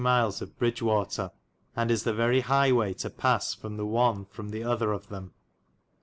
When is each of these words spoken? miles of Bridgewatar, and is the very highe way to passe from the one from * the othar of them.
miles 0.03 0.41
of 0.41 0.57
Bridgewatar, 0.57 1.29
and 1.75 1.91
is 1.91 2.05
the 2.05 2.13
very 2.15 2.41
highe 2.41 2.75
way 2.75 2.91
to 2.91 3.07
passe 3.07 3.53
from 3.61 3.77
the 3.77 3.85
one 3.85 4.25
from 4.25 4.49
* 4.49 4.49
the 4.49 4.61
othar 4.61 4.95
of 4.95 5.09
them. 5.09 5.31